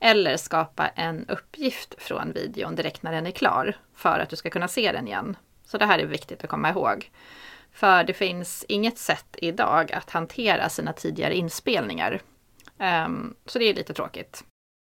eller 0.00 0.36
skapa 0.36 0.88
en 0.88 1.28
uppgift 1.28 1.94
från 1.98 2.32
videon 2.32 2.74
direkt 2.74 3.02
när 3.02 3.12
den 3.12 3.26
är 3.26 3.30
klar 3.30 3.76
för 3.94 4.18
att 4.18 4.28
du 4.28 4.36
ska 4.36 4.50
kunna 4.50 4.68
se 4.68 4.92
den 4.92 5.06
igen 5.06 5.36
så 5.64 5.78
det 5.78 5.86
här 5.86 5.98
är 5.98 6.06
viktigt 6.06 6.44
att 6.44 6.50
komma 6.50 6.70
ihåg. 6.70 7.10
För 7.72 8.04
det 8.04 8.12
finns 8.12 8.64
inget 8.68 8.98
sätt 8.98 9.36
idag 9.38 9.92
att 9.92 10.10
hantera 10.10 10.68
sina 10.68 10.92
tidigare 10.92 11.34
inspelningar. 11.34 12.20
Um, 12.78 13.34
så 13.46 13.58
det 13.58 13.64
är 13.64 13.74
lite 13.74 13.94
tråkigt. 13.94 14.44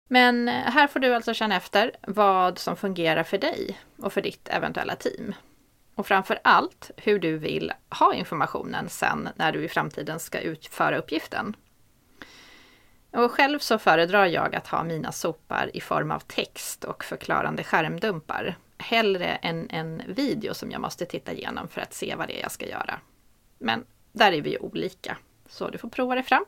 Men 0.10 0.48
eh, 0.48 0.54
här 0.54 0.88
får 0.88 1.00
du 1.00 1.14
alltså 1.14 1.34
känna 1.34 1.56
efter 1.56 1.92
vad 2.02 2.60
som 2.60 2.76
fungerar 2.76 3.24
för 3.24 3.38
dig 3.38 3.80
och 3.98 4.14
för 4.14 4.22
ditt 4.22 4.50
eventuella 4.50 4.96
team. 4.96 5.34
Och 5.96 6.08
framför 6.08 6.40
allt 6.44 6.92
hur 6.98 7.20
du 7.20 7.38
vill 7.38 7.72
ha 7.90 8.14
informationen 8.14 8.90
sen 8.90 9.30
när 9.36 9.52
du 9.52 9.64
i 9.64 9.70
framtiden 9.70 10.20
ska 10.20 10.40
utföra 10.40 10.98
uppgiften. 10.98 11.56
Och 13.12 13.32
själv 13.32 13.60
så 13.60 13.78
föredrar 13.78 14.26
jag 14.26 14.56
att 14.56 14.68
ha 14.68 14.84
mina 14.84 15.12
sopar 15.12 15.72
i 15.74 15.82
form 15.82 16.12
av 16.12 16.20
text 16.20 16.84
och 16.84 17.04
förklarande 17.04 17.64
skärmdumpar 17.64 18.58
hellre 18.77 19.36
en, 19.36 19.69
en 19.69 20.01
video 20.07 20.53
som 20.53 20.72
jag 20.72 20.81
måste 20.81 21.05
titta 21.05 21.34
igenom 21.34 21.67
för 21.67 21.81
att 21.81 21.93
se 21.93 22.15
vad 22.15 22.27
det 22.27 22.39
är 22.39 22.41
jag 22.41 22.51
ska 22.51 22.67
göra. 22.67 23.00
Men 23.57 23.86
där 24.12 24.31
är 24.31 24.41
vi 24.41 24.50
ju 24.50 24.57
olika, 24.57 25.17
så 25.50 25.69
du 25.69 25.77
får 25.77 25.89
prova 25.89 26.15
det 26.15 26.24
fram. 26.24 26.46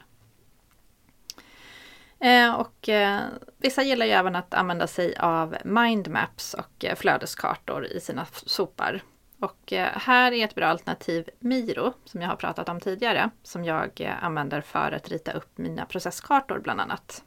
Eh, 2.19 2.53
och 2.53 2.89
eh, 2.89 3.21
vissa 3.57 3.83
gillar 3.83 4.05
ju 4.05 4.11
även 4.11 4.35
att 4.35 4.53
använda 4.53 4.87
sig 4.87 5.15
av 5.17 5.57
mindmaps 5.65 6.53
och 6.53 6.85
eh, 6.85 6.95
flödeskartor 6.95 7.85
i 7.85 7.99
sina 7.99 8.25
sopar. 8.25 9.03
Och 9.39 9.73
här 9.93 10.31
är 10.31 10.45
ett 10.45 10.55
bra 10.55 10.67
alternativ 10.67 11.29
Miro, 11.39 11.93
som 12.05 12.21
jag 12.21 12.29
har 12.29 12.35
pratat 12.35 12.69
om 12.69 12.79
tidigare, 12.79 13.29
som 13.43 13.65
jag 13.65 14.15
använder 14.21 14.61
för 14.61 14.91
att 14.91 15.09
rita 15.09 15.31
upp 15.31 15.57
mina 15.57 15.85
processkartor 15.85 16.59
bland 16.59 16.81
annat. 16.81 17.23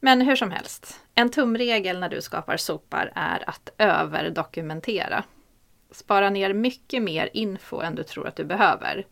Men 0.00 0.20
hur 0.20 0.36
som 0.36 0.50
helst, 0.50 1.00
en 1.14 1.30
tumregel 1.30 2.00
när 2.00 2.08
du 2.08 2.22
skapar 2.22 2.56
sopar 2.56 3.12
är 3.14 3.48
att 3.48 3.70
överdokumentera. 3.78 5.24
spara 5.90 6.30
ner 6.30 6.52
mycket 6.52 7.02
mer 7.02 7.30
info 7.32 7.80
än 7.80 7.94
du 7.94 8.02
tror 8.02 8.28
att 8.28 8.36
du 8.36 8.44
behöver 8.44 9.06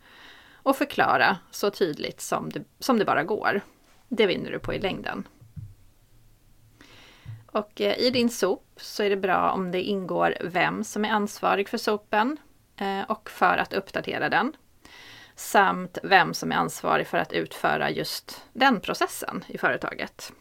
och 0.63 0.77
förklara 0.77 1.39
så 1.51 1.71
tydligt 1.71 2.21
som 2.21 2.51
det, 2.51 2.65
som 2.79 2.99
det 2.99 3.05
bara 3.05 3.25
går. 3.25 3.61
Det 4.09 4.27
vinner 4.27 4.51
du 4.51 4.59
på 4.59 4.75
i 4.75 4.79
längden. 4.79 5.29
Och 7.47 7.81
eh, 7.81 7.99
i 7.99 8.11
din 8.11 8.31
sop 8.31 8.67
så 8.77 9.03
är 9.03 9.11
det 9.11 9.17
bra 9.17 9.51
om 9.51 9.71
det 9.71 9.83
ingår 9.83 10.35
vem 10.41 10.85
som 10.85 11.05
är 11.05 11.11
ansvarig 11.11 11.69
för 11.69 11.79
sopen 11.79 12.37
eh, 12.77 13.01
och 13.01 13.31
för 13.31 13.57
att 13.57 13.73
uppdatera 13.73 14.29
den. 14.29 14.53
Samt 15.35 15.99
vem 16.03 16.35
som 16.35 16.53
är 16.53 16.57
ansvarig 16.57 17.07
för 17.07 17.19
att 17.19 17.33
utföra 17.33 17.91
just 17.91 18.45
den 18.53 18.81
processen 18.81 19.45
i 19.49 19.59
företaget. 19.59 20.33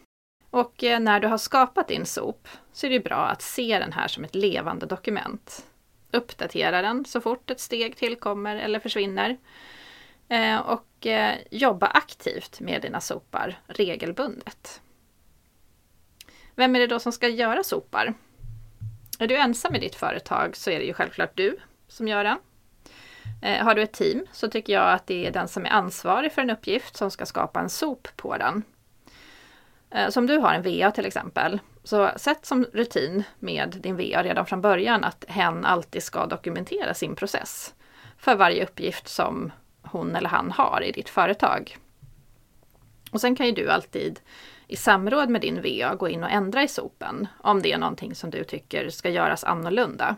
Och 0.50 0.84
eh, 0.84 1.00
när 1.00 1.20
du 1.20 1.28
har 1.28 1.38
skapat 1.38 1.88
din 1.88 2.06
sop 2.06 2.48
så 2.72 2.86
är 2.86 2.90
det 2.90 3.00
bra 3.00 3.26
att 3.26 3.42
se 3.42 3.78
den 3.78 3.92
här 3.92 4.08
som 4.08 4.24
ett 4.24 4.34
levande 4.34 4.86
dokument. 4.86 5.66
Uppdatera 6.10 6.82
den 6.82 7.04
så 7.04 7.20
fort 7.20 7.50
ett 7.50 7.60
steg 7.60 7.96
tillkommer 7.96 8.56
eller 8.56 8.80
försvinner. 8.80 9.38
Eh, 10.28 10.56
och 10.56 11.06
eh, 11.06 11.38
jobba 11.50 11.86
aktivt 11.86 12.60
med 12.60 12.82
dina 12.82 13.00
sopar 13.00 13.60
regelbundet. 13.66 14.80
Vem 16.54 16.76
är 16.76 16.80
det 16.80 16.86
då 16.86 16.98
som 16.98 17.12
ska 17.12 17.28
göra 17.28 17.62
sopar? 17.62 18.14
Är 19.18 19.26
du 19.26 19.36
ensam 19.36 19.74
i 19.74 19.78
ditt 19.78 19.94
företag 19.94 20.56
så 20.56 20.70
är 20.70 20.78
det 20.78 20.84
ju 20.84 20.92
självklart 20.92 21.36
du 21.36 21.58
som 21.88 22.08
gör 22.08 22.24
den. 22.24 22.38
Har 23.64 23.74
du 23.74 23.82
ett 23.82 23.92
team 23.92 24.26
så 24.32 24.48
tycker 24.48 24.72
jag 24.72 24.92
att 24.92 25.06
det 25.06 25.26
är 25.26 25.30
den 25.30 25.48
som 25.48 25.66
är 25.66 25.70
ansvarig 25.70 26.32
för 26.32 26.42
en 26.42 26.50
uppgift 26.50 26.96
som 26.96 27.10
ska 27.10 27.26
skapa 27.26 27.60
en 27.60 27.68
sop 27.68 28.08
på 28.16 28.36
den. 28.36 28.62
Så 29.92 30.10
som 30.10 30.26
du 30.26 30.38
har 30.38 30.54
en 30.54 30.62
VA 30.62 30.90
till 30.90 31.06
exempel, 31.06 31.60
så 31.84 32.10
sätt 32.16 32.46
som 32.46 32.64
rutin 32.72 33.22
med 33.38 33.76
din 33.80 33.96
VA 33.96 34.22
redan 34.22 34.46
från 34.46 34.60
början 34.60 35.04
att 35.04 35.24
hen 35.28 35.64
alltid 35.64 36.02
ska 36.02 36.26
dokumentera 36.26 36.94
sin 36.94 37.16
process 37.16 37.74
för 38.18 38.36
varje 38.36 38.64
uppgift 38.64 39.08
som 39.08 39.52
hon 39.82 40.16
eller 40.16 40.28
han 40.28 40.50
har 40.50 40.82
i 40.84 40.92
ditt 40.92 41.08
företag. 41.08 41.76
Och 43.12 43.20
sen 43.20 43.36
kan 43.36 43.46
ju 43.46 43.52
du 43.52 43.70
alltid 43.70 44.20
i 44.66 44.76
samråd 44.76 45.28
med 45.28 45.40
din 45.40 45.62
VA 45.62 45.94
gå 45.94 46.08
in 46.08 46.24
och 46.24 46.30
ändra 46.30 46.62
i 46.62 46.68
sopen 46.68 47.28
om 47.38 47.62
det 47.62 47.72
är 47.72 47.78
någonting 47.78 48.14
som 48.14 48.30
du 48.30 48.44
tycker 48.44 48.90
ska 48.90 49.10
göras 49.10 49.44
annorlunda. 49.44 50.16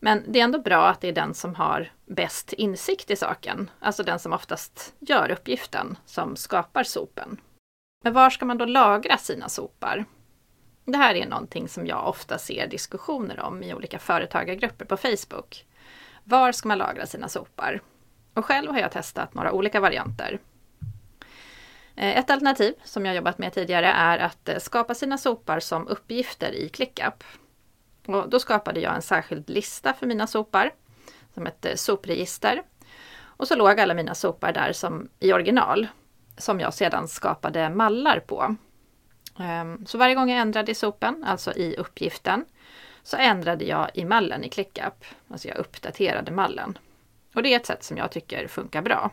Men 0.00 0.24
det 0.26 0.40
är 0.40 0.44
ändå 0.44 0.60
bra 0.60 0.88
att 0.88 1.00
det 1.00 1.08
är 1.08 1.12
den 1.12 1.34
som 1.34 1.54
har 1.54 1.92
bäst 2.06 2.52
insikt 2.52 3.10
i 3.10 3.16
saken, 3.16 3.70
alltså 3.80 4.02
den 4.02 4.18
som 4.18 4.32
oftast 4.32 4.94
gör 4.98 5.30
uppgiften, 5.30 5.96
som 6.06 6.36
skapar 6.36 6.82
sopen. 6.82 7.40
Men 8.00 8.12
var 8.12 8.30
ska 8.30 8.44
man 8.44 8.58
då 8.58 8.64
lagra 8.64 9.16
sina 9.16 9.48
sopar? 9.48 10.04
Det 10.84 10.96
här 10.96 11.14
är 11.14 11.26
någonting 11.26 11.68
som 11.68 11.86
jag 11.86 12.08
ofta 12.08 12.38
ser 12.38 12.66
diskussioner 12.66 13.40
om 13.40 13.62
i 13.62 13.74
olika 13.74 13.98
företagargrupper 13.98 14.84
på 14.84 14.96
Facebook. 14.96 15.66
Var 16.24 16.52
ska 16.52 16.68
man 16.68 16.78
lagra 16.78 17.06
sina 17.06 17.28
sopar? 17.28 17.80
Och 18.34 18.44
själv 18.44 18.70
har 18.70 18.78
jag 18.78 18.92
testat 18.92 19.34
några 19.34 19.52
olika 19.52 19.80
varianter. 19.80 20.38
Eh, 21.96 22.18
ett 22.18 22.30
alternativ 22.30 22.74
som 22.84 23.06
jag 23.06 23.16
jobbat 23.16 23.38
med 23.38 23.52
tidigare 23.52 23.86
är 23.86 24.18
att 24.18 24.48
eh, 24.48 24.58
skapa 24.58 24.94
sina 24.94 25.18
sopar 25.18 25.60
som 25.60 25.88
uppgifter 25.88 26.52
i 26.52 26.68
ClickUp. 26.68 27.24
Och 28.06 28.28
då 28.28 28.38
skapade 28.38 28.80
jag 28.80 28.94
en 28.94 29.02
särskild 29.02 29.50
lista 29.50 29.92
för 29.92 30.06
mina 30.06 30.26
sopar 30.26 30.74
som 31.34 31.46
ett 31.46 31.64
eh, 31.64 31.74
sopregister. 31.74 32.62
Och 33.20 33.48
så 33.48 33.56
låg 33.56 33.80
alla 33.80 33.94
mina 33.94 34.14
sopar 34.14 34.52
där 34.52 34.72
som 34.72 35.08
i 35.20 35.32
original 35.32 35.86
som 36.38 36.60
jag 36.60 36.74
sedan 36.74 37.08
skapade 37.08 37.70
mallar 37.70 38.20
på. 38.20 38.56
Ehm, 39.40 39.86
så 39.86 39.98
varje 39.98 40.14
gång 40.14 40.30
jag 40.30 40.40
ändrade 40.40 40.72
i 40.72 40.74
sopen, 40.74 41.24
alltså 41.24 41.52
i 41.52 41.76
uppgiften, 41.76 42.44
så 43.02 43.16
ändrade 43.16 43.64
jag 43.64 43.90
i 43.94 44.04
mallen 44.04 44.44
i 44.44 44.48
ClickUp. 44.48 45.04
Alltså 45.28 45.48
jag 45.48 45.56
uppdaterade 45.56 46.30
mallen. 46.30 46.78
Och 47.34 47.42
det 47.42 47.52
är 47.52 47.56
ett 47.56 47.66
sätt 47.66 47.84
som 47.84 47.96
jag 47.96 48.10
tycker 48.10 48.46
funkar 48.46 48.82
bra. 48.82 49.10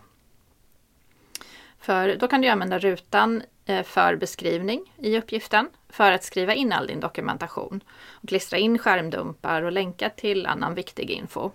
För 1.80 2.16
då 2.16 2.28
kan 2.28 2.42
du 2.42 2.48
använda 2.48 2.80
rutan 2.80 3.44
eh, 3.66 3.84
för 3.84 4.16
beskrivning 4.16 4.94
i 4.98 5.18
uppgiften 5.18 5.70
för 5.90 6.12
att 6.12 6.24
skriva 6.24 6.54
in 6.54 6.72
all 6.72 6.88
din 6.88 7.00
dokumentation 7.00 7.84
och 8.08 8.30
klistra 8.30 8.58
in 8.58 8.78
skärmdumpar 8.78 9.62
och 9.62 9.72
länka 9.72 10.10
till 10.10 10.46
annan 10.46 10.76
viktig 10.76 11.12
info. 11.12 11.52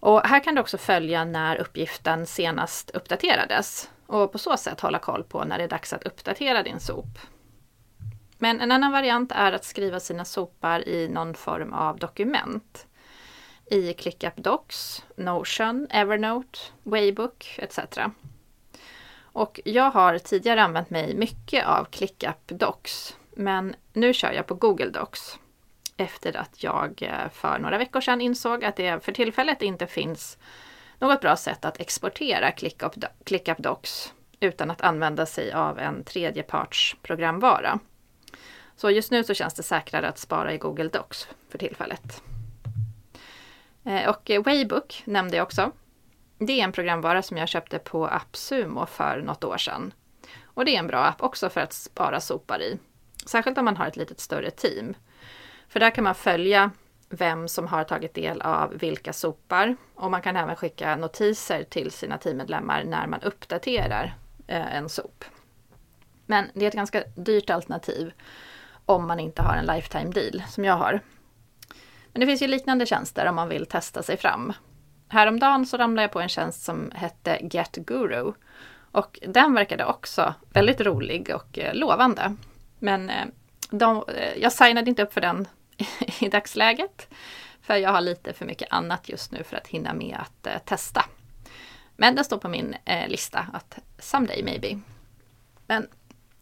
Och 0.00 0.20
här 0.26 0.40
kan 0.40 0.54
du 0.54 0.60
också 0.60 0.78
följa 0.78 1.24
när 1.24 1.56
uppgiften 1.56 2.26
senast 2.26 2.90
uppdaterades 2.90 3.90
och 4.06 4.32
på 4.32 4.38
så 4.38 4.56
sätt 4.56 4.80
hålla 4.80 4.98
koll 4.98 5.24
på 5.24 5.44
när 5.44 5.58
det 5.58 5.64
är 5.64 5.68
dags 5.68 5.92
att 5.92 6.06
uppdatera 6.06 6.62
din 6.62 6.80
sop. 6.80 7.18
Men 8.38 8.60
en 8.60 8.72
annan 8.72 8.92
variant 8.92 9.32
är 9.32 9.52
att 9.52 9.64
skriva 9.64 10.00
sina 10.00 10.24
sopar 10.24 10.88
i 10.88 11.08
någon 11.08 11.34
form 11.34 11.72
av 11.72 11.98
dokument. 11.98 12.86
I 13.66 13.92
ClickUp 13.92 14.36
Docs, 14.36 15.04
Notion, 15.16 15.86
Evernote, 15.90 16.58
Waybook 16.82 17.58
etc. 17.58 17.78
Och 19.20 19.60
jag 19.64 19.90
har 19.90 20.18
tidigare 20.18 20.62
använt 20.62 20.90
mig 20.90 21.14
mycket 21.14 21.66
av 21.66 21.84
ClickUp 21.84 22.46
Docs, 22.46 23.16
men 23.30 23.74
nu 23.92 24.12
kör 24.12 24.32
jag 24.32 24.46
på 24.46 24.54
Google 24.54 24.90
Docs. 24.90 25.38
Efter 25.96 26.36
att 26.36 26.62
jag 26.62 27.02
eh, 27.02 27.30
för 27.32 27.58
några 27.58 27.78
veckor 27.78 28.00
sedan 28.00 28.20
insåg 28.20 28.64
att 28.64 28.76
det 28.76 29.04
för 29.04 29.12
tillfället 29.12 29.62
inte 29.62 29.86
finns 29.86 30.38
något 31.08 31.20
bra 31.20 31.36
sätt 31.36 31.64
att 31.64 31.80
exportera 31.80 32.52
ClickUp, 33.24 33.58
Docs 33.58 34.12
utan 34.40 34.70
att 34.70 34.80
använda 34.80 35.26
sig 35.26 35.52
av 35.52 35.78
en 35.78 36.04
tredjeparts 36.04 36.96
programvara. 37.02 37.78
Så 38.76 38.90
just 38.90 39.10
nu 39.10 39.24
så 39.24 39.34
känns 39.34 39.54
det 39.54 39.62
säkrare 39.62 40.08
att 40.08 40.18
spara 40.18 40.52
i 40.52 40.58
Google 40.58 40.88
Docs 40.88 41.28
för 41.48 41.58
tillfället. 41.58 42.22
Eh, 43.84 44.08
och 44.08 44.30
Waybook 44.44 45.02
nämnde 45.04 45.36
jag 45.36 45.44
också. 45.44 45.72
Det 46.38 46.60
är 46.60 46.64
en 46.64 46.72
programvara 46.72 47.22
som 47.22 47.36
jag 47.36 47.48
köpte 47.48 47.78
på 47.78 48.06
AppSumo 48.06 48.86
för 48.86 49.22
något 49.22 49.44
år 49.44 49.58
sedan. 49.58 49.92
Och 50.44 50.64
det 50.64 50.74
är 50.74 50.78
en 50.78 50.86
bra 50.86 51.04
app 51.04 51.22
också 51.22 51.50
för 51.50 51.60
att 51.60 51.72
spara 51.72 52.20
sopar 52.20 52.62
i. 52.62 52.78
Särskilt 53.26 53.58
om 53.58 53.64
man 53.64 53.76
har 53.76 53.86
ett 53.86 53.96
lite 53.96 54.20
större 54.20 54.50
team. 54.50 54.94
För 55.68 55.80
där 55.80 55.90
kan 55.90 56.04
man 56.04 56.14
följa 56.14 56.70
vem 57.14 57.48
som 57.48 57.66
har 57.66 57.84
tagit 57.84 58.14
del 58.14 58.42
av 58.42 58.70
vilka 58.78 59.12
sopar 59.12 59.76
och 59.94 60.10
man 60.10 60.22
kan 60.22 60.36
även 60.36 60.56
skicka 60.56 60.96
notiser 60.96 61.64
till 61.64 61.90
sina 61.90 62.18
teammedlemmar 62.18 62.84
när 62.84 63.06
man 63.06 63.20
uppdaterar 63.22 64.14
eh, 64.46 64.74
en 64.74 64.88
sop. 64.88 65.24
Men 66.26 66.50
det 66.54 66.64
är 66.64 66.68
ett 66.68 66.74
ganska 66.74 67.04
dyrt 67.16 67.50
alternativ 67.50 68.12
om 68.86 69.06
man 69.06 69.20
inte 69.20 69.42
har 69.42 69.56
en 69.56 69.66
lifetime 69.66 70.10
deal 70.10 70.42
som 70.48 70.64
jag 70.64 70.76
har. 70.76 71.00
Men 72.12 72.20
det 72.20 72.26
finns 72.26 72.42
ju 72.42 72.46
liknande 72.46 72.86
tjänster 72.86 73.26
om 73.26 73.34
man 73.34 73.48
vill 73.48 73.66
testa 73.66 74.02
sig 74.02 74.16
fram. 74.16 74.52
Häromdagen 75.08 75.66
så 75.66 75.76
ramlade 75.76 76.02
jag 76.02 76.12
på 76.12 76.20
en 76.20 76.28
tjänst 76.28 76.64
som 76.64 76.90
hette 76.94 77.38
Get 77.50 77.76
Guru. 77.76 78.32
Och 78.92 79.18
den 79.26 79.54
verkade 79.54 79.84
också 79.84 80.34
väldigt 80.52 80.80
rolig 80.80 81.34
och 81.34 81.58
eh, 81.58 81.74
lovande. 81.74 82.36
Men 82.78 83.10
eh, 83.10 83.24
de, 83.70 84.04
jag 84.36 84.52
signade 84.52 84.90
inte 84.90 85.02
upp 85.02 85.12
för 85.12 85.20
den 85.20 85.48
i 86.20 86.28
dagsläget. 86.28 87.08
För 87.62 87.76
jag 87.76 87.90
har 87.90 88.00
lite 88.00 88.32
för 88.32 88.46
mycket 88.46 88.68
annat 88.70 89.08
just 89.08 89.32
nu 89.32 89.44
för 89.44 89.56
att 89.56 89.66
hinna 89.66 89.94
med 89.94 90.16
att 90.20 90.46
eh, 90.46 90.58
testa. 90.64 91.04
Men 91.96 92.14
den 92.14 92.24
står 92.24 92.38
på 92.38 92.48
min 92.48 92.76
eh, 92.84 93.08
lista 93.08 93.46
att 93.52 93.78
someday 93.98 94.42
maybe. 94.42 94.80
Men 95.66 95.88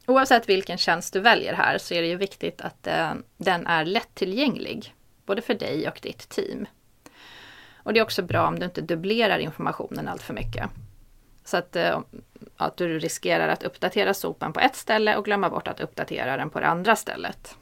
oavsett 0.06 0.48
vilken 0.48 0.78
tjänst 0.78 1.12
du 1.12 1.20
väljer 1.20 1.54
här 1.54 1.78
så 1.78 1.94
är 1.94 2.02
det 2.02 2.08
ju 2.08 2.16
viktigt 2.16 2.60
att 2.60 2.86
eh, 2.86 3.12
den 3.36 3.66
är 3.66 3.84
lättillgänglig. 3.84 4.94
Både 5.26 5.42
för 5.42 5.54
dig 5.54 5.88
och 5.88 5.98
ditt 6.02 6.28
team. 6.28 6.66
Och 7.74 7.92
det 7.92 8.00
är 8.00 8.04
också 8.04 8.22
bra 8.22 8.46
om 8.46 8.58
du 8.58 8.64
inte 8.64 8.80
dubblerar 8.80 9.38
informationen 9.38 10.08
allt 10.08 10.22
för 10.22 10.34
mycket. 10.34 10.70
Så 11.44 11.56
att, 11.56 11.76
eh, 11.76 12.00
att 12.56 12.76
du 12.76 12.98
riskerar 12.98 13.48
att 13.48 13.62
uppdatera 13.62 14.14
sopen 14.14 14.52
på 14.52 14.60
ett 14.60 14.76
ställe 14.76 15.16
och 15.16 15.24
glömma 15.24 15.50
bort 15.50 15.68
att 15.68 15.80
uppdatera 15.80 16.36
den 16.36 16.50
på 16.50 16.60
det 16.60 16.66
andra 16.66 16.96
stället. 16.96 17.56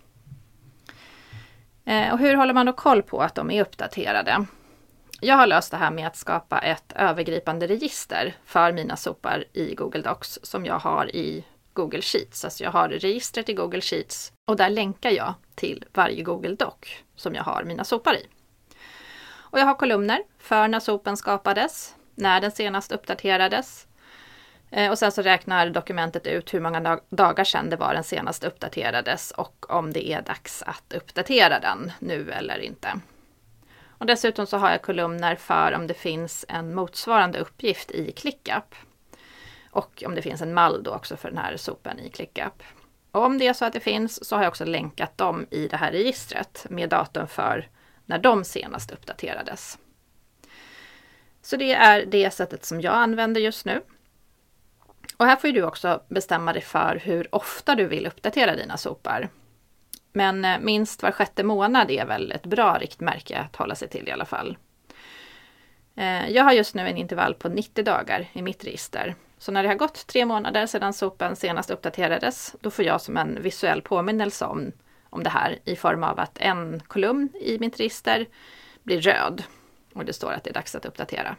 Eh, 1.90 2.12
och 2.12 2.18
hur 2.18 2.34
håller 2.34 2.54
man 2.54 2.66
då 2.66 2.72
koll 2.72 3.02
på 3.02 3.22
att 3.22 3.34
de 3.34 3.50
är 3.50 3.62
uppdaterade? 3.62 4.46
Jag 5.20 5.36
har 5.36 5.46
löst 5.46 5.70
det 5.70 5.76
här 5.76 5.90
med 5.90 6.06
att 6.06 6.16
skapa 6.16 6.58
ett 6.58 6.92
övergripande 6.96 7.66
register 7.66 8.36
för 8.44 8.72
mina 8.72 8.96
sopar 8.96 9.44
i 9.52 9.74
Google 9.74 10.02
Docs 10.02 10.38
som 10.42 10.66
jag 10.66 10.78
har 10.78 11.16
i 11.16 11.44
Google 11.72 12.02
Sheets. 12.02 12.44
Alltså 12.44 12.64
jag 12.64 12.70
har 12.70 12.88
registret 12.88 13.48
i 13.48 13.54
Google 13.54 13.80
Sheets 13.80 14.32
och 14.44 14.56
där 14.56 14.70
länkar 14.70 15.10
jag 15.10 15.34
till 15.54 15.84
varje 15.92 16.22
Google 16.22 16.54
Doc 16.54 16.74
som 17.16 17.34
jag 17.34 17.42
har 17.42 17.64
mina 17.64 17.84
sopar 17.84 18.14
i. 18.14 18.26
Och 19.32 19.58
jag 19.58 19.66
har 19.66 19.74
kolumner 19.74 20.22
för 20.38 20.68
när 20.68 20.80
sopen 20.80 21.16
skapades, 21.16 21.94
när 22.14 22.40
den 22.40 22.50
senast 22.50 22.92
uppdaterades. 22.92 23.86
Eh, 24.70 24.90
och 24.90 24.98
sen 24.98 25.12
så 25.12 25.22
räknar 25.22 25.70
dokumentet 25.70 26.26
ut 26.26 26.54
hur 26.54 26.60
många 26.60 27.00
dagar 27.08 27.44
sedan 27.44 27.70
det 27.70 27.76
var 27.76 27.94
den 27.94 28.04
senast 28.04 28.44
uppdaterades 28.44 29.30
och 29.30 29.70
om 29.70 29.92
det 29.92 30.12
är 30.12 30.22
dags 30.22 30.62
att 30.62 30.92
uppdatera 30.92 31.60
den 31.60 31.92
nu 31.98 32.30
eller 32.30 32.58
inte. 32.58 33.00
Och 34.00 34.06
dessutom 34.06 34.46
så 34.46 34.56
har 34.56 34.70
jag 34.70 34.82
kolumner 34.82 35.36
för 35.36 35.72
om 35.72 35.86
det 35.86 35.94
finns 35.94 36.44
en 36.48 36.74
motsvarande 36.74 37.38
uppgift 37.38 37.90
i 37.90 38.12
ClickUp. 38.12 38.74
Och 39.70 40.02
om 40.06 40.14
det 40.14 40.22
finns 40.22 40.42
en 40.42 40.54
mall 40.54 40.82
då 40.82 40.90
också 40.90 41.16
för 41.16 41.28
den 41.28 41.38
här 41.38 41.56
sopen 41.56 41.98
i 41.98 42.10
ClickUp. 42.10 42.62
Och 43.10 43.24
om 43.24 43.38
det 43.38 43.46
är 43.46 43.52
så 43.52 43.64
att 43.64 43.72
det 43.72 43.80
finns 43.80 44.24
så 44.24 44.36
har 44.36 44.42
jag 44.42 44.50
också 44.50 44.64
länkat 44.64 45.18
dem 45.18 45.46
i 45.50 45.68
det 45.68 45.76
här 45.76 45.92
registret 45.92 46.66
med 46.70 46.88
datum 46.88 47.26
för 47.26 47.68
när 48.06 48.18
de 48.18 48.44
senast 48.44 48.90
uppdaterades. 48.90 49.78
Så 51.42 51.56
det 51.56 51.72
är 51.72 52.06
det 52.06 52.30
sättet 52.30 52.64
som 52.64 52.80
jag 52.80 52.94
använder 52.94 53.40
just 53.40 53.64
nu. 53.64 53.82
Och 55.20 55.26
här 55.26 55.36
får 55.36 55.48
du 55.48 55.62
också 55.62 56.02
bestämma 56.08 56.52
dig 56.52 56.62
för 56.62 57.00
hur 57.04 57.34
ofta 57.34 57.74
du 57.74 57.86
vill 57.86 58.06
uppdatera 58.06 58.56
dina 58.56 58.76
sopar. 58.76 59.28
Men 60.12 60.44
eh, 60.44 60.60
minst 60.60 61.02
var 61.02 61.10
sjätte 61.10 61.42
månad 61.42 61.90
är 61.90 62.06
väl 62.06 62.32
ett 62.32 62.46
bra 62.46 62.78
riktmärke 62.78 63.38
att 63.38 63.56
hålla 63.56 63.74
sig 63.74 63.88
till 63.88 64.08
i 64.08 64.10
alla 64.10 64.24
fall. 64.24 64.58
Eh, 65.96 66.30
jag 66.30 66.44
har 66.44 66.52
just 66.52 66.74
nu 66.74 66.88
en 66.88 66.96
intervall 66.96 67.34
på 67.34 67.48
90 67.48 67.84
dagar 67.84 68.26
i 68.32 68.42
mitt 68.42 68.64
register. 68.64 69.14
Så 69.38 69.52
när 69.52 69.62
det 69.62 69.68
har 69.68 69.76
gått 69.76 70.06
tre 70.06 70.24
månader 70.24 70.66
sedan 70.66 70.92
sopen 70.92 71.36
senast 71.36 71.70
uppdaterades, 71.70 72.54
då 72.60 72.70
får 72.70 72.84
jag 72.84 73.00
som 73.00 73.16
en 73.16 73.42
visuell 73.42 73.82
påminnelse 73.82 74.44
om, 74.44 74.72
om 75.10 75.22
det 75.22 75.30
här 75.30 75.58
i 75.64 75.76
form 75.76 76.04
av 76.04 76.20
att 76.20 76.38
en 76.38 76.80
kolumn 76.86 77.28
i 77.40 77.58
mitt 77.58 77.80
register 77.80 78.26
blir 78.82 79.00
röd 79.00 79.42
och 79.94 80.04
det 80.04 80.12
står 80.12 80.32
att 80.32 80.44
det 80.44 80.50
är 80.50 80.54
dags 80.54 80.74
att 80.74 80.84
uppdatera. 80.84 81.36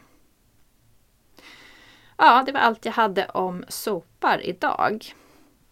Ja, 2.24 2.42
det 2.46 2.52
var 2.52 2.60
allt 2.60 2.84
jag 2.84 2.92
hade 2.92 3.26
om 3.26 3.64
sopar 3.68 4.46
idag. 4.46 5.14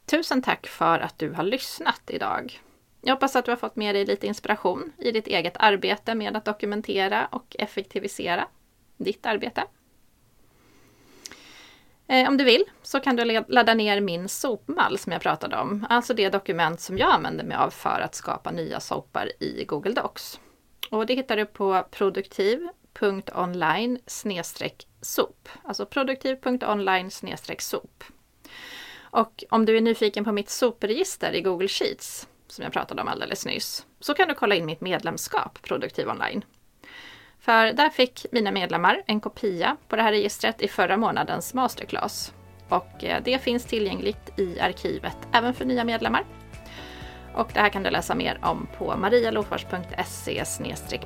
Tusen 0.06 0.42
tack 0.42 0.66
för 0.66 0.98
att 0.98 1.18
du 1.18 1.32
har 1.32 1.42
lyssnat 1.42 2.02
idag. 2.06 2.60
Jag 3.00 3.14
hoppas 3.14 3.36
att 3.36 3.44
du 3.44 3.50
har 3.50 3.56
fått 3.56 3.76
med 3.76 3.94
dig 3.94 4.04
lite 4.04 4.26
inspiration 4.26 4.92
i 4.98 5.12
ditt 5.12 5.26
eget 5.26 5.56
arbete 5.56 6.14
med 6.14 6.36
att 6.36 6.44
dokumentera 6.44 7.26
och 7.26 7.56
effektivisera 7.58 8.48
ditt 8.96 9.26
arbete. 9.26 9.64
Eh, 12.06 12.28
om 12.28 12.36
du 12.36 12.44
vill 12.44 12.64
så 12.82 13.00
kan 13.00 13.16
du 13.16 13.44
ladda 13.48 13.74
ner 13.74 14.00
min 14.00 14.28
sopmall 14.28 14.98
som 14.98 15.12
jag 15.12 15.22
pratade 15.22 15.56
om, 15.56 15.86
alltså 15.88 16.14
det 16.14 16.28
dokument 16.28 16.80
som 16.80 16.98
jag 16.98 17.10
använder 17.10 17.44
mig 17.44 17.56
av 17.56 17.70
för 17.70 18.00
att 18.00 18.14
skapa 18.14 18.50
nya 18.50 18.80
sopar 18.80 19.30
i 19.40 19.64
Google 19.64 19.92
Docs. 19.92 20.40
Och 20.90 21.06
det 21.06 21.14
hittar 21.14 21.36
du 21.36 21.46
på 21.46 21.84
produktiv.online 22.92 23.98
sop, 25.00 25.48
alltså 25.64 25.86
produktiv.online 25.86 27.10
sop. 27.58 28.04
Och 29.00 29.44
om 29.50 29.66
du 29.66 29.76
är 29.76 29.80
nyfiken 29.80 30.24
på 30.24 30.32
mitt 30.32 30.50
sopregister 30.50 31.32
i 31.32 31.40
Google 31.40 31.68
Sheets, 31.68 32.28
som 32.46 32.64
jag 32.64 32.72
pratade 32.72 33.02
om 33.02 33.08
alldeles 33.08 33.46
nyss, 33.46 33.86
så 34.00 34.14
kan 34.14 34.28
du 34.28 34.34
kolla 34.34 34.54
in 34.54 34.66
mitt 34.66 34.80
medlemskap 34.80 35.62
Produktiv 35.62 36.08
Online. 36.08 36.44
För 37.40 37.72
där 37.72 37.90
fick 37.90 38.26
mina 38.32 38.52
medlemmar 38.52 39.02
en 39.06 39.20
kopia 39.20 39.76
på 39.88 39.96
det 39.96 40.02
här 40.02 40.12
registret 40.12 40.62
i 40.62 40.68
förra 40.68 40.96
månadens 40.96 41.54
masterclass. 41.54 42.32
Och 42.68 43.04
eh, 43.04 43.22
det 43.24 43.38
finns 43.38 43.64
tillgängligt 43.64 44.38
i 44.38 44.60
arkivet 44.60 45.16
även 45.32 45.54
för 45.54 45.64
nya 45.64 45.84
medlemmar. 45.84 46.24
Och 47.34 47.50
det 47.54 47.60
här 47.60 47.68
kan 47.68 47.82
du 47.82 47.90
läsa 47.90 48.14
mer 48.14 48.38
om 48.42 48.68
på 48.78 48.96
marialofors.se 48.96 50.44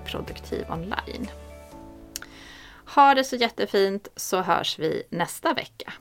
produktivonline. 0.04 1.28
Ha 2.94 3.14
det 3.14 3.24
så 3.24 3.36
jättefint 3.36 4.08
så 4.16 4.40
hörs 4.40 4.78
vi 4.78 5.02
nästa 5.10 5.54
vecka. 5.54 5.92